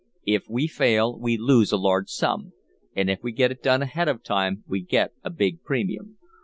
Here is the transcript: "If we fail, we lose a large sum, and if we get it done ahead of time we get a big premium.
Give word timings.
"If 0.25 0.49
we 0.49 0.65
fail, 0.65 1.15
we 1.15 1.37
lose 1.37 1.71
a 1.71 1.77
large 1.77 2.09
sum, 2.09 2.53
and 2.95 3.07
if 3.07 3.21
we 3.21 3.31
get 3.31 3.51
it 3.51 3.61
done 3.61 3.83
ahead 3.83 4.07
of 4.07 4.23
time 4.23 4.63
we 4.67 4.81
get 4.81 5.11
a 5.23 5.29
big 5.29 5.61
premium. 5.61 6.17